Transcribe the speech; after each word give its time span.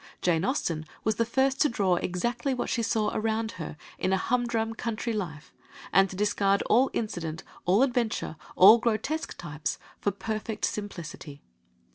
Jane 0.23 0.43
Austen 0.43 0.87
was 1.03 1.17
the 1.17 1.25
first 1.27 1.61
to 1.61 1.69
draw 1.69 1.97
exactly 1.97 2.55
what 2.55 2.71
she 2.71 2.81
saw 2.81 3.11
around 3.13 3.51
her 3.61 3.77
in 3.99 4.11
a 4.11 4.17
humdrum 4.17 4.73
country 4.73 5.13
life, 5.13 5.53
and 5.93 6.09
to 6.09 6.15
discard 6.15 6.63
all 6.63 6.89
incident, 6.91 7.43
all 7.65 7.83
adventure, 7.83 8.35
all 8.55 8.79
grotesque 8.79 9.37
types, 9.37 9.77
for 9.99 10.09
perfect 10.09 10.65
simplicity. 10.65 11.43